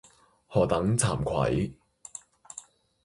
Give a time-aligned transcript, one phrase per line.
[0.49, 1.71] 何等慚愧。